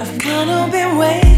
I've 0.00 0.18
kind 0.18 0.50
of 0.50 0.70
been 0.70 0.98
waiting. 0.98 1.31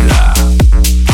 Are 0.00 1.07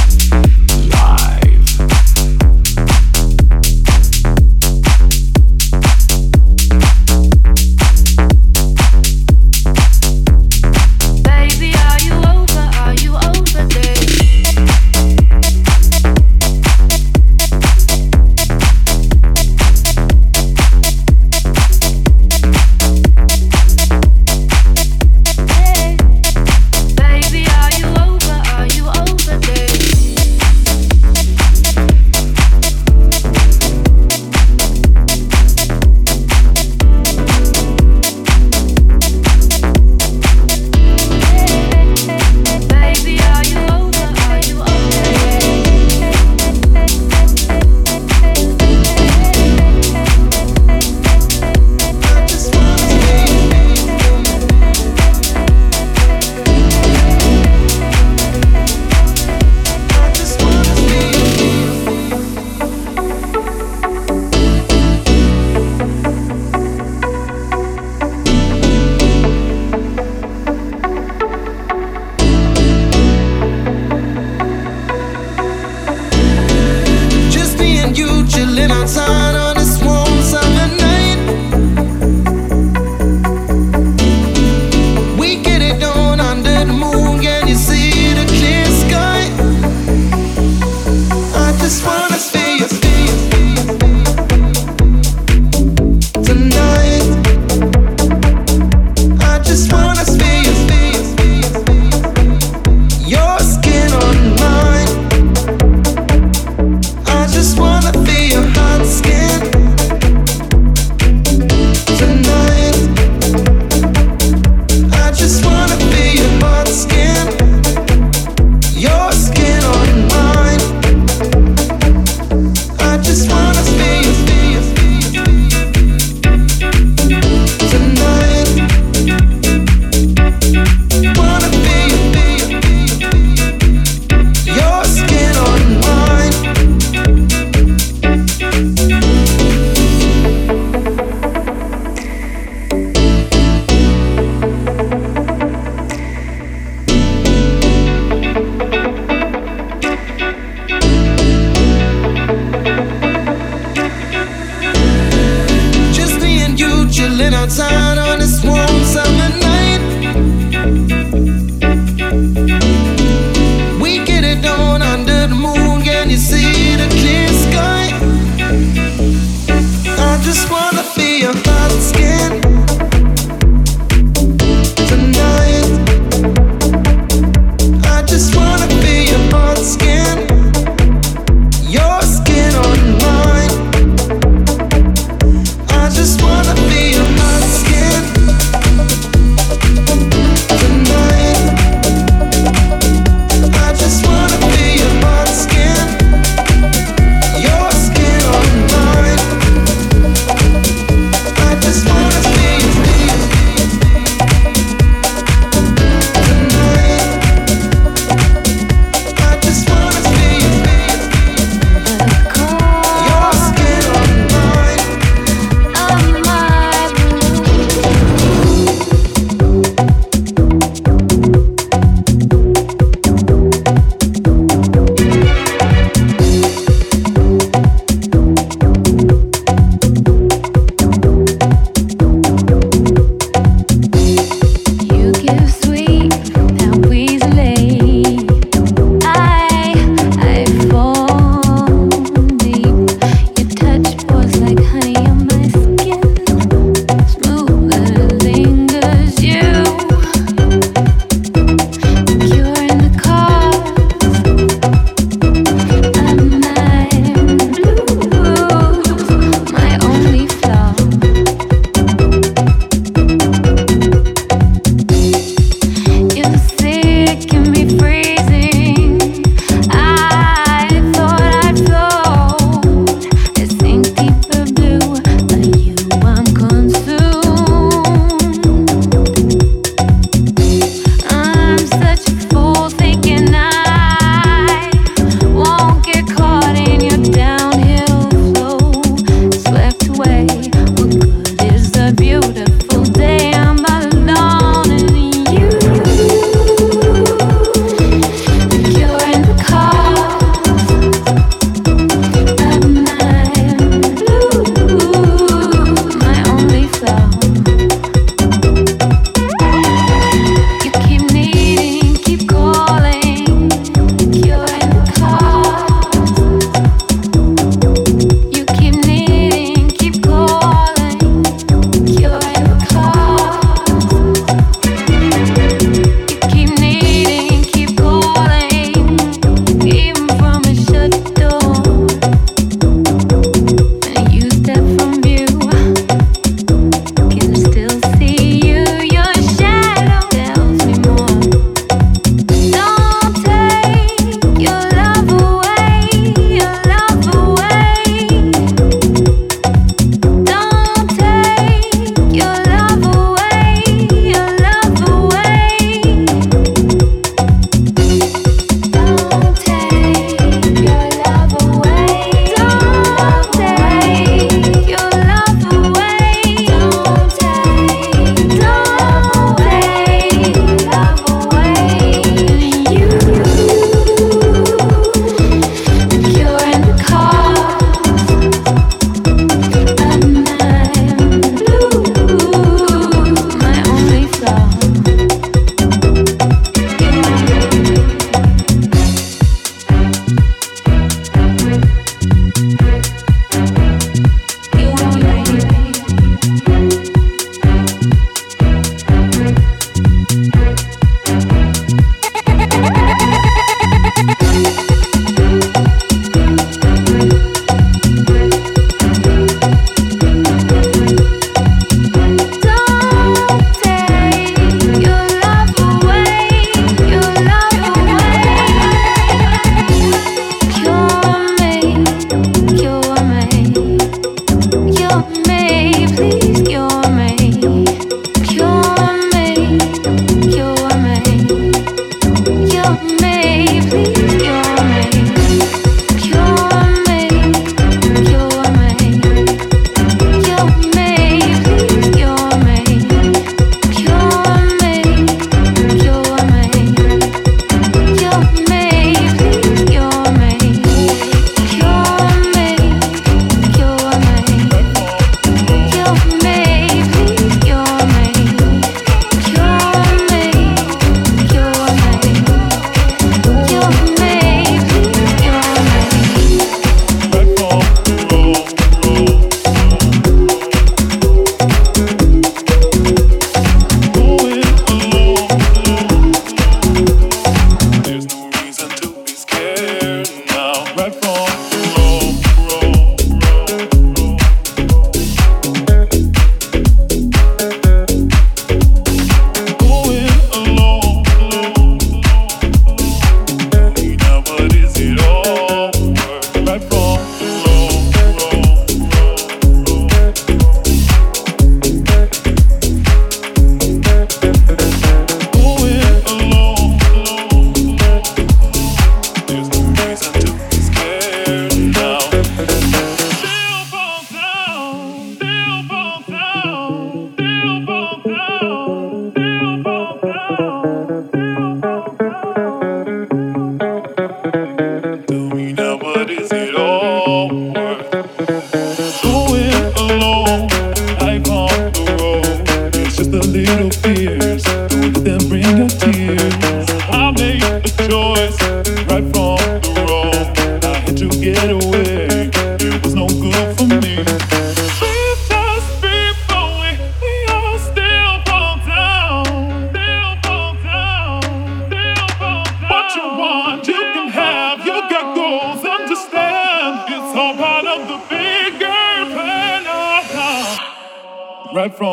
to 111.96 112.33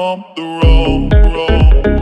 wrong, 0.01 0.23
the 0.35 0.41
wrong, 0.41 1.09
wrong. 1.09 2.00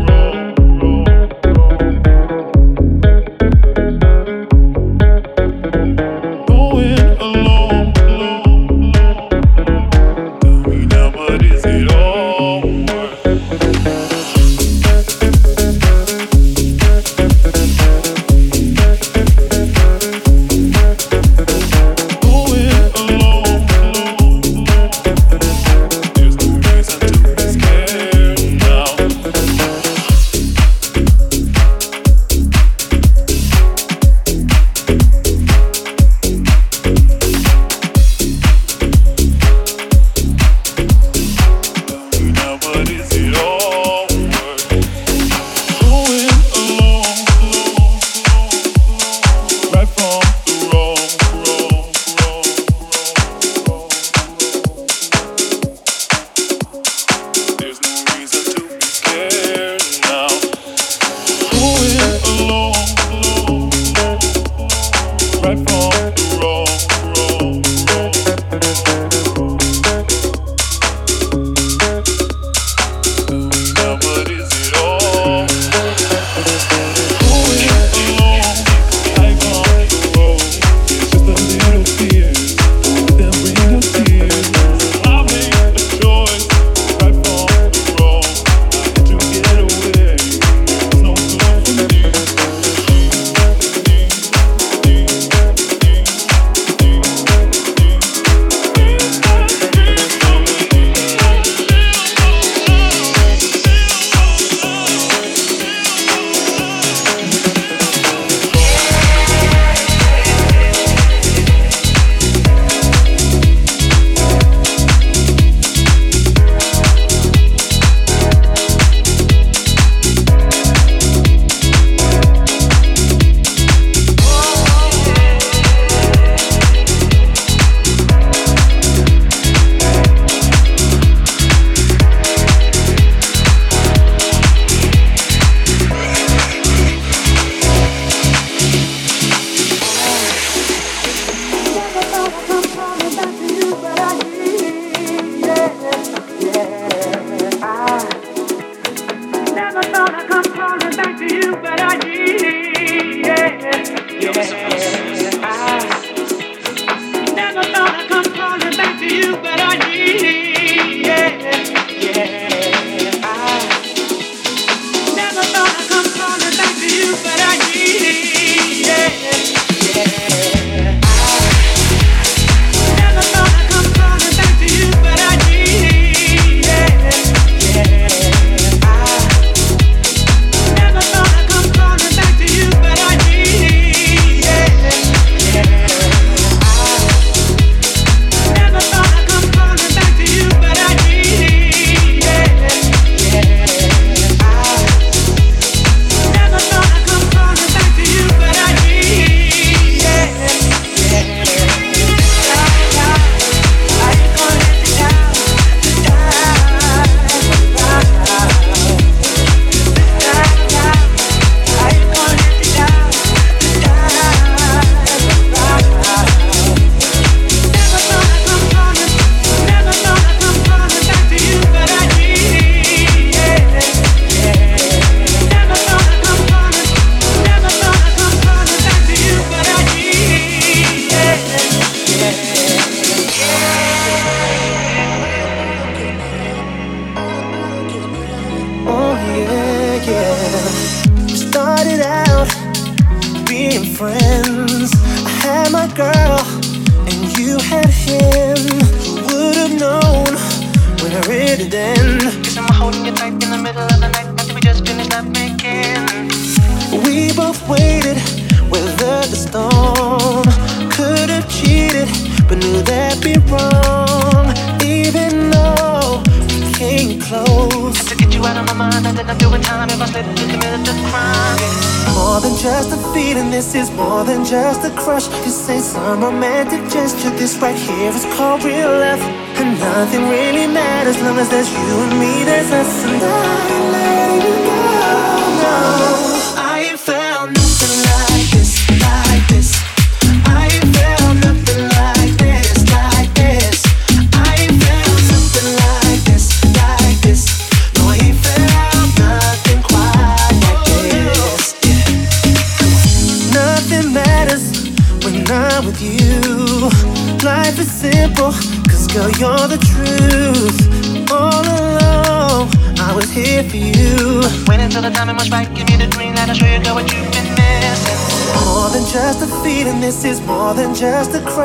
This 281.50 281.70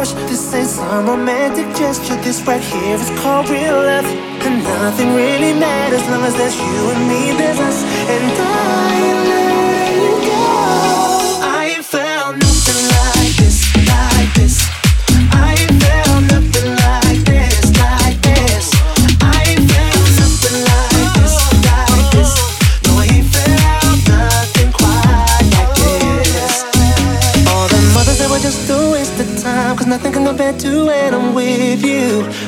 rush. 0.05 0.29
This 0.29 0.55
ain't 0.55 0.69
some 0.69 1.07
romantic 1.07 1.67
gesture. 1.77 2.17
This 2.17 2.43
right 2.43 2.61
here 2.61 2.97
is 2.97 3.11
called 3.21 3.49
real 3.49 3.77
love. 3.77 4.05
And 4.05 4.63
nothing 4.63 5.15
really 5.15 5.53
matters 5.59 6.03
as 6.03 6.09
long 6.11 6.23
as 6.23 6.35
there's 6.35 6.57
you 6.57 6.91
and 6.91 7.09
me, 7.09 7.33
there's 7.39 7.59
us. 7.59 7.83
And 8.09 8.33
I 8.39 9.44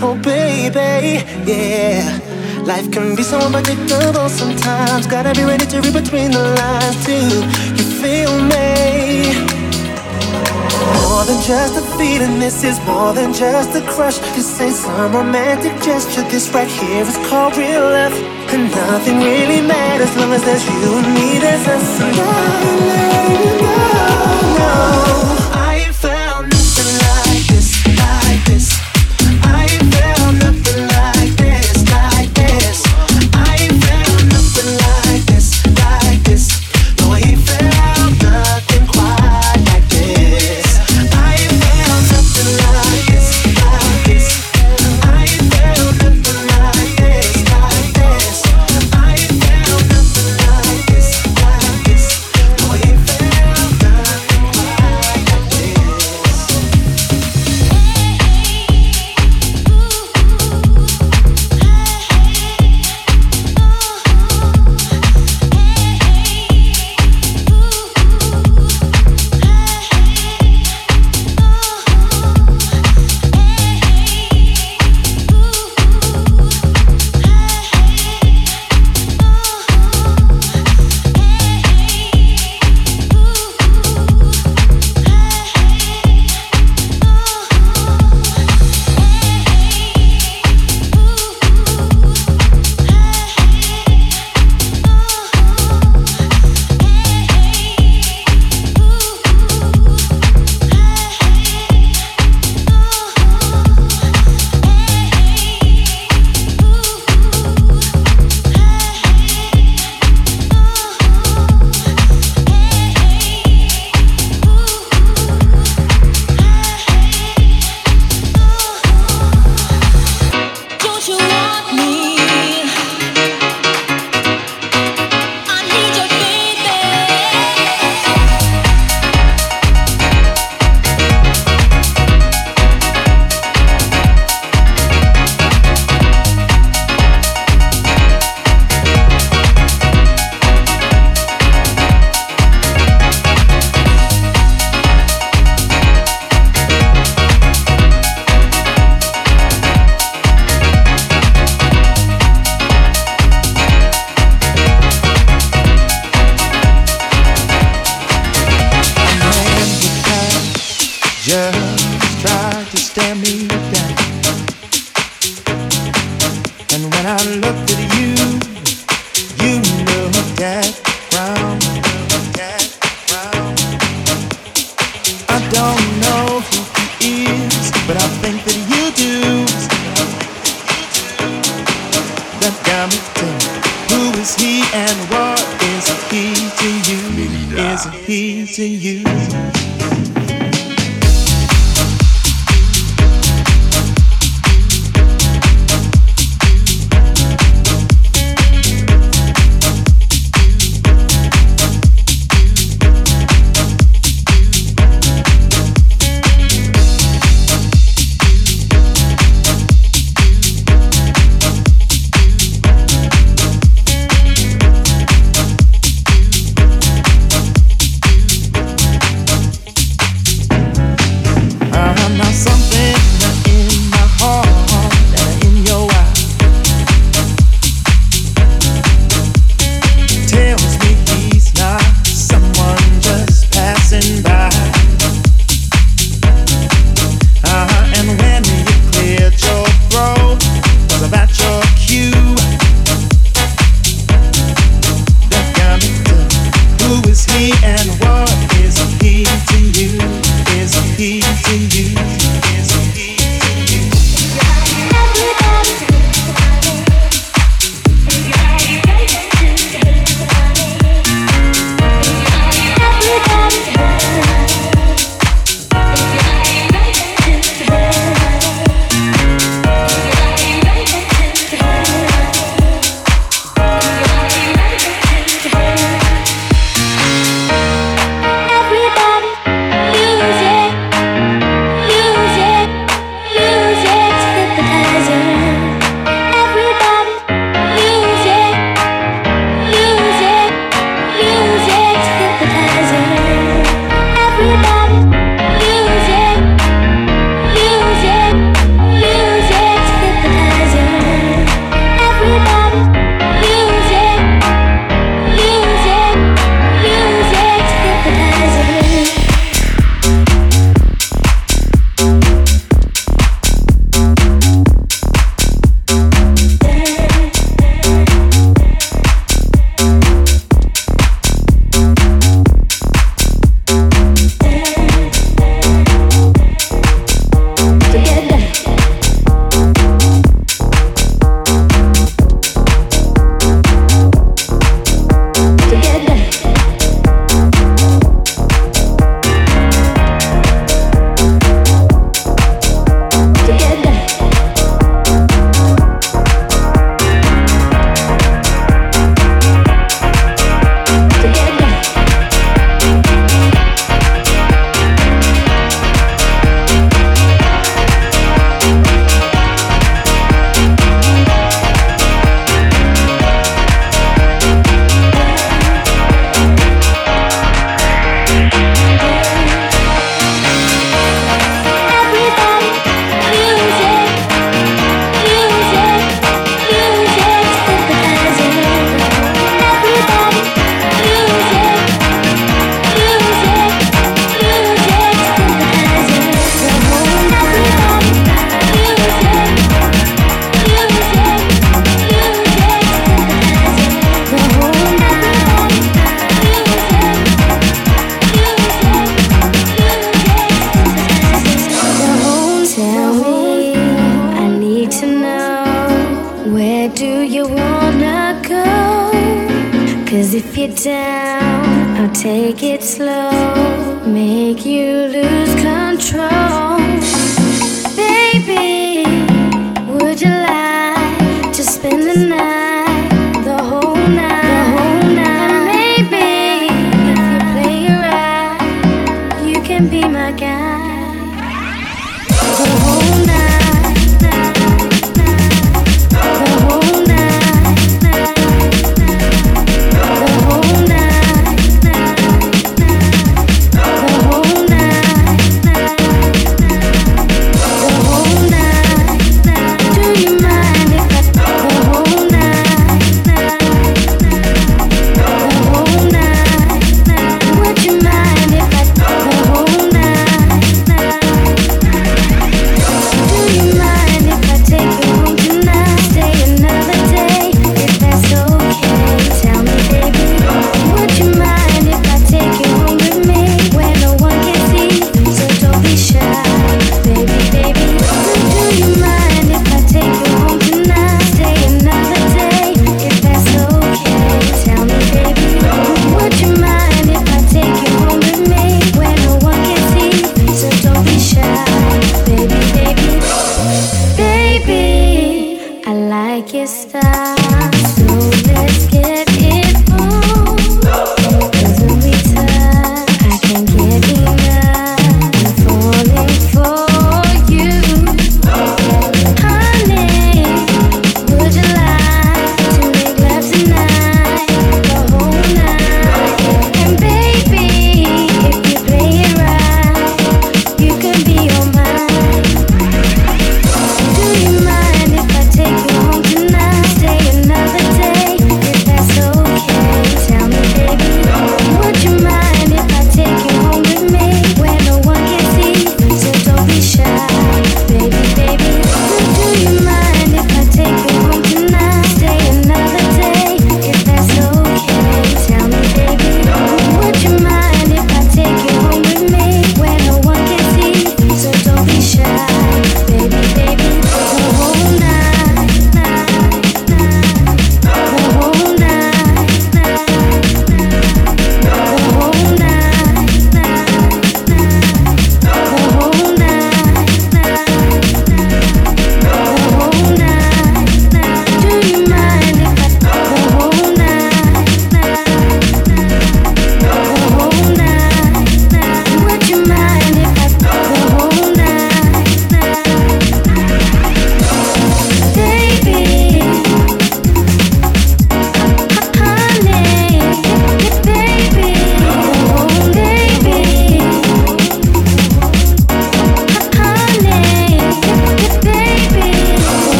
Oh, 0.00 0.14
baby, 0.22 1.24
yeah. 1.44 2.20
Life 2.64 2.90
can 2.92 3.16
be 3.16 3.22
so 3.22 3.38
unpredictable 3.38 4.28
sometimes. 4.28 5.06
Gotta 5.06 5.32
be 5.34 5.44
ready 5.44 5.66
to 5.66 5.80
read 5.80 5.92
between 5.92 6.30
the 6.30 6.38
lines, 6.38 7.04
too. 7.04 7.42
You 7.76 7.84
feel 7.98 8.32
me? 8.46 9.34
More 11.02 11.24
than 11.24 11.42
just 11.42 11.76
a 11.76 11.82
feeling, 11.98 12.38
this 12.38 12.62
is 12.62 12.78
more 12.86 13.12
than 13.12 13.32
just 13.32 13.74
a 13.74 13.82
crush. 13.90 14.18
This 14.36 14.60
ain't 14.60 14.76
some 14.76 15.12
romantic 15.12 15.74
gesture. 15.82 16.22
This 16.30 16.48
right 16.50 16.68
here 16.68 17.02
is 17.02 17.18
called 17.28 17.56
real 17.56 17.80
love. 17.80 18.12
And 18.54 18.70
nothing 18.70 19.18
really 19.18 19.60
matters 19.60 20.16
long 20.16 20.32
as 20.32 20.44
there's 20.44 20.64
you 20.64 20.98
and 20.98 21.14
me, 21.14 21.38
there's 21.40 21.66
us. 21.66 21.98
So 21.98 22.04
let 22.06 23.26
go. 23.60 23.74
No, 24.58 24.72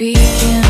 begin 0.00 0.69